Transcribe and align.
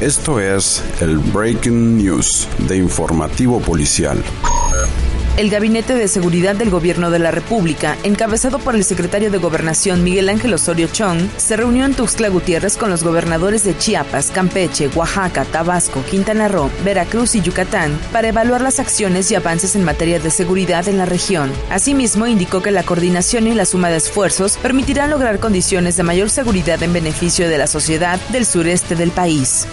Esto 0.00 0.40
es 0.40 0.82
el 1.02 1.18
Breaking 1.18 1.98
News 1.98 2.48
de 2.66 2.78
Informativo 2.78 3.60
Policial. 3.60 4.24
El 5.36 5.50
Gabinete 5.50 5.94
de 5.94 6.08
Seguridad 6.08 6.56
del 6.56 6.70
Gobierno 6.70 7.10
de 7.10 7.18
la 7.18 7.30
República, 7.30 7.98
encabezado 8.02 8.58
por 8.60 8.74
el 8.76 8.84
secretario 8.84 9.30
de 9.30 9.36
Gobernación 9.36 10.02
Miguel 10.02 10.30
Ángel 10.30 10.54
Osorio 10.54 10.88
Chong, 10.90 11.28
se 11.36 11.54
reunió 11.54 11.84
en 11.84 11.92
Tuxtla 11.92 12.30
Gutiérrez 12.30 12.78
con 12.78 12.88
los 12.88 13.04
gobernadores 13.04 13.62
de 13.62 13.76
Chiapas, 13.76 14.30
Campeche, 14.30 14.88
Oaxaca, 14.88 15.44
Tabasco, 15.44 16.02
Quintana 16.10 16.48
Roo, 16.48 16.70
Veracruz 16.82 17.34
y 17.34 17.42
Yucatán 17.42 17.98
para 18.10 18.28
evaluar 18.28 18.62
las 18.62 18.80
acciones 18.80 19.30
y 19.30 19.34
avances 19.34 19.76
en 19.76 19.84
materia 19.84 20.18
de 20.18 20.30
seguridad 20.30 20.88
en 20.88 20.96
la 20.96 21.04
región. 21.04 21.52
Asimismo, 21.68 22.26
indicó 22.26 22.62
que 22.62 22.70
la 22.70 22.84
coordinación 22.84 23.46
y 23.46 23.52
la 23.52 23.66
suma 23.66 23.90
de 23.90 23.98
esfuerzos 23.98 24.56
permitirán 24.56 25.10
lograr 25.10 25.40
condiciones 25.40 25.98
de 25.98 26.04
mayor 26.04 26.30
seguridad 26.30 26.82
en 26.82 26.94
beneficio 26.94 27.50
de 27.50 27.58
la 27.58 27.66
sociedad 27.66 28.18
del 28.30 28.46
sureste 28.46 28.96
del 28.96 29.10
país. 29.10 29.66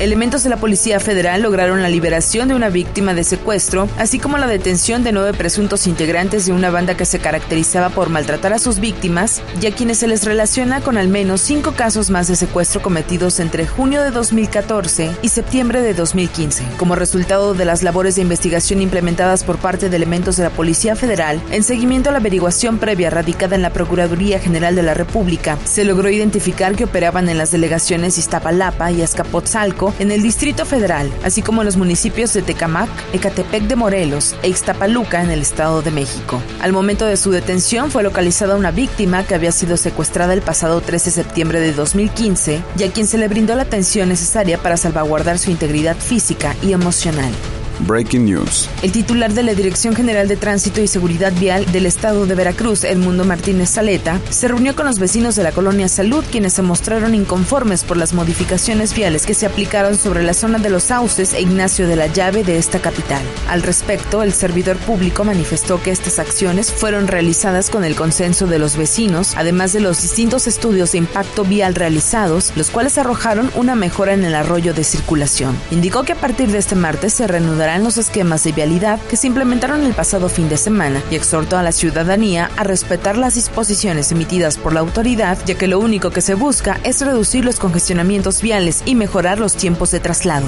Elementos 0.00 0.42
de 0.42 0.50
la 0.50 0.56
Policía 0.56 0.98
Federal 0.98 1.42
lograron 1.42 1.80
la 1.80 1.88
liberación 1.88 2.48
de 2.48 2.56
una 2.56 2.68
víctima 2.68 3.14
de 3.14 3.22
secuestro, 3.22 3.88
así 3.96 4.18
como 4.18 4.38
la 4.38 4.48
detención 4.48 5.04
de 5.04 5.12
nueve 5.12 5.34
presuntos 5.34 5.86
integrantes 5.86 6.46
de 6.46 6.52
una 6.52 6.70
banda 6.70 6.96
que 6.96 7.04
se 7.04 7.20
caracterizaba 7.20 7.90
por 7.90 8.10
maltratar 8.10 8.52
a 8.52 8.58
sus 8.58 8.80
víctimas 8.80 9.40
y 9.62 9.66
a 9.66 9.70
quienes 9.70 9.98
se 9.98 10.08
les 10.08 10.24
relaciona 10.24 10.80
con 10.80 10.98
al 10.98 11.06
menos 11.06 11.42
cinco 11.42 11.74
casos 11.76 12.10
más 12.10 12.26
de 12.26 12.34
secuestro 12.34 12.82
cometidos 12.82 13.38
entre 13.38 13.68
junio 13.68 14.02
de 14.02 14.10
2014 14.10 15.12
y 15.22 15.28
septiembre 15.28 15.80
de 15.80 15.94
2015. 15.94 16.64
Como 16.76 16.96
resultado 16.96 17.54
de 17.54 17.64
las 17.64 17.84
labores 17.84 18.16
de 18.16 18.22
investigación 18.22 18.82
implementadas 18.82 19.44
por 19.44 19.58
parte 19.58 19.90
de 19.90 19.96
elementos 19.96 20.36
de 20.36 20.42
la 20.42 20.50
Policía 20.50 20.96
Federal, 20.96 21.40
en 21.52 21.62
seguimiento 21.62 22.08
a 22.08 22.12
la 22.12 22.18
averiguación 22.18 22.78
previa 22.78 23.10
radicada 23.10 23.54
en 23.54 23.62
la 23.62 23.70
Procuraduría 23.70 24.40
General 24.40 24.74
de 24.74 24.82
la 24.82 24.94
República, 24.94 25.56
se 25.64 25.84
logró 25.84 26.10
identificar 26.10 26.74
que 26.74 26.84
operaban 26.84 27.28
en 27.28 27.38
las 27.38 27.52
delegaciones 27.52 28.18
Iztapalapa 28.18 28.90
y 28.90 29.00
Azcapotzalco 29.00 29.93
en 29.98 30.10
el 30.10 30.22
Distrito 30.22 30.64
Federal, 30.64 31.12
así 31.22 31.42
como 31.42 31.62
en 31.62 31.66
los 31.66 31.76
municipios 31.76 32.32
de 32.32 32.42
Tecamac, 32.42 32.88
Ecatepec 33.12 33.64
de 33.64 33.76
Morelos 33.76 34.34
e 34.42 34.48
Ixtapaluca 34.48 35.22
en 35.22 35.30
el 35.30 35.42
Estado 35.42 35.82
de 35.82 35.90
México. 35.90 36.42
Al 36.60 36.72
momento 36.72 37.06
de 37.06 37.16
su 37.16 37.30
detención 37.30 37.90
fue 37.90 38.02
localizada 38.02 38.56
una 38.56 38.70
víctima 38.70 39.24
que 39.24 39.34
había 39.34 39.52
sido 39.52 39.76
secuestrada 39.76 40.34
el 40.34 40.42
pasado 40.42 40.80
13 40.80 41.04
de 41.06 41.10
septiembre 41.10 41.60
de 41.60 41.72
2015 41.72 42.62
y 42.78 42.82
a 42.82 42.92
quien 42.92 43.06
se 43.06 43.18
le 43.18 43.28
brindó 43.28 43.54
la 43.54 43.62
atención 43.62 44.08
necesaria 44.08 44.58
para 44.58 44.76
salvaguardar 44.76 45.38
su 45.38 45.50
integridad 45.50 45.96
física 45.96 46.54
y 46.62 46.72
emocional. 46.72 47.32
Breaking 47.80 48.24
News. 48.24 48.68
El 48.82 48.92
titular 48.92 49.32
de 49.32 49.42
la 49.42 49.54
Dirección 49.54 49.94
General 49.94 50.28
de 50.28 50.36
Tránsito 50.36 50.80
y 50.80 50.86
Seguridad 50.86 51.32
Vial 51.32 51.70
del 51.72 51.86
Estado 51.86 52.26
de 52.26 52.34
Veracruz, 52.34 52.84
Edmundo 52.84 53.24
Martínez 53.24 53.70
Saleta, 53.70 54.20
se 54.30 54.48
reunió 54.48 54.74
con 54.76 54.86
los 54.86 54.98
vecinos 54.98 55.36
de 55.36 55.42
la 55.42 55.52
colonia 55.52 55.88
Salud, 55.88 56.24
quienes 56.30 56.52
se 56.52 56.62
mostraron 56.62 57.14
inconformes 57.14 57.84
por 57.84 57.96
las 57.96 58.12
modificaciones 58.12 58.94
viales 58.94 59.26
que 59.26 59.34
se 59.34 59.46
aplicaron 59.46 59.96
sobre 59.96 60.22
la 60.22 60.34
zona 60.34 60.58
de 60.58 60.70
los 60.70 60.84
Sauces 60.84 61.34
e 61.34 61.40
Ignacio 61.40 61.88
de 61.88 61.96
la 61.96 62.06
Llave 62.06 62.44
de 62.44 62.58
esta 62.58 62.80
capital. 62.80 63.22
Al 63.48 63.62
respecto, 63.62 64.22
el 64.22 64.32
servidor 64.32 64.76
público 64.78 65.24
manifestó 65.24 65.82
que 65.82 65.90
estas 65.90 66.18
acciones 66.18 66.72
fueron 66.72 67.08
realizadas 67.08 67.70
con 67.70 67.84
el 67.84 67.96
consenso 67.96 68.46
de 68.46 68.58
los 68.58 68.76
vecinos, 68.76 69.34
además 69.36 69.72
de 69.72 69.80
los 69.80 70.00
distintos 70.02 70.46
estudios 70.46 70.92
de 70.92 70.98
impacto 70.98 71.44
vial 71.44 71.74
realizados, 71.74 72.52
los 72.56 72.70
cuales 72.70 72.98
arrojaron 72.98 73.50
una 73.54 73.74
mejora 73.74 74.14
en 74.14 74.24
el 74.24 74.34
arroyo 74.34 74.74
de 74.74 74.84
circulación. 74.84 75.58
Indicó 75.70 76.04
que 76.04 76.12
a 76.12 76.16
partir 76.16 76.50
de 76.50 76.58
este 76.58 76.74
martes 76.74 77.14
se 77.14 77.26
reanudará 77.26 77.63
los 77.64 77.96
esquemas 77.96 78.44
de 78.44 78.52
vialidad 78.52 79.00
que 79.08 79.16
se 79.16 79.26
implementaron 79.26 79.84
el 79.84 79.94
pasado 79.94 80.28
fin 80.28 80.50
de 80.50 80.58
semana 80.58 81.02
y 81.10 81.16
exhortó 81.16 81.56
a 81.56 81.62
la 81.62 81.72
ciudadanía 81.72 82.50
a 82.56 82.62
respetar 82.62 83.16
las 83.16 83.34
disposiciones 83.34 84.12
emitidas 84.12 84.58
por 84.58 84.74
la 84.74 84.80
autoridad, 84.80 85.38
ya 85.46 85.54
que 85.54 85.66
lo 85.66 85.78
único 85.78 86.10
que 86.10 86.20
se 86.20 86.34
busca 86.34 86.78
es 86.84 87.00
reducir 87.00 87.44
los 87.44 87.58
congestionamientos 87.58 88.42
viales 88.42 88.82
y 88.84 88.94
mejorar 88.94 89.38
los 89.38 89.54
tiempos 89.54 89.90
de 89.90 90.00
traslado. 90.00 90.46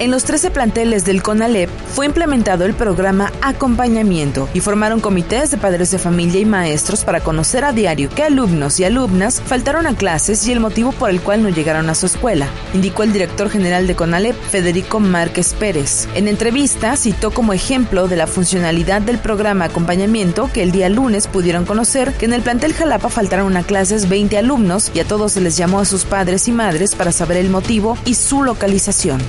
En 0.00 0.10
los 0.10 0.24
13 0.24 0.50
planteles 0.50 1.04
del 1.04 1.22
CONALEP 1.22 1.70
fue 1.94 2.06
implementado 2.06 2.64
el 2.64 2.74
programa 2.74 3.32
Acompañamiento 3.42 4.48
y 4.54 4.60
formaron 4.60 5.00
comités 5.00 5.50
de 5.50 5.58
padres 5.58 5.90
de 5.90 5.98
familia 5.98 6.40
y 6.40 6.44
maestros 6.44 7.04
para 7.04 7.20
conocer 7.20 7.64
a 7.64 7.72
diario 7.72 8.08
qué 8.14 8.24
alumnos 8.24 8.78
y 8.78 8.84
alumnas 8.84 9.40
faltaron 9.44 9.86
a 9.86 9.96
clases 9.96 10.46
y 10.46 10.52
el 10.52 10.60
motivo 10.60 10.92
por 10.92 11.10
el 11.10 11.20
cual 11.20 11.42
no 11.42 11.48
llegaron 11.48 11.90
a 11.90 11.94
su 11.94 12.06
escuela, 12.06 12.48
indicó 12.74 13.02
el 13.02 13.12
director 13.12 13.50
general 13.50 13.86
de 13.86 13.96
CONALEP, 13.96 14.36
Federico 14.36 15.00
Márquez 15.00 15.54
Pérez. 15.54 16.08
En 16.14 16.28
entrevista 16.48 16.96
citó 16.96 17.30
como 17.30 17.52
ejemplo 17.52 18.08
de 18.08 18.16
la 18.16 18.26
funcionalidad 18.26 19.02
del 19.02 19.18
programa 19.18 19.66
Acompañamiento 19.66 20.48
que 20.50 20.62
el 20.62 20.72
día 20.72 20.88
lunes 20.88 21.26
pudieron 21.26 21.66
conocer 21.66 22.14
que 22.14 22.24
en 22.24 22.32
el 22.32 22.40
plantel 22.40 22.72
Jalapa 22.72 23.10
faltaron 23.10 23.54
a 23.58 23.64
clases 23.64 24.08
20 24.08 24.38
alumnos 24.38 24.90
y 24.94 25.00
a 25.00 25.04
todos 25.04 25.32
se 25.32 25.42
les 25.42 25.58
llamó 25.58 25.80
a 25.80 25.84
sus 25.84 26.06
padres 26.06 26.48
y 26.48 26.52
madres 26.52 26.94
para 26.94 27.12
saber 27.12 27.36
el 27.36 27.50
motivo 27.50 27.98
y 28.06 28.14
su 28.14 28.42
localización. 28.42 29.20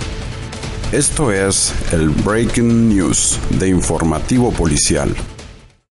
Esto 0.94 1.34
es 1.34 1.74
el 1.92 2.08
Breaking 2.08 2.88
News 2.88 3.38
de 3.50 3.68
Informativo 3.68 4.54
Policial. 4.54 5.14